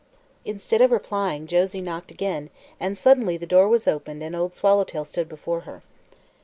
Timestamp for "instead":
0.45-0.81